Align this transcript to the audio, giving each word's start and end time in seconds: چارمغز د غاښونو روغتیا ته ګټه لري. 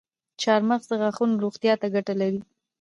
چارمغز 0.41 0.85
د 0.89 0.93
غاښونو 1.01 1.41
روغتیا 1.43 1.73
ته 1.81 1.87
ګټه 1.95 2.13
لري. 2.21 2.41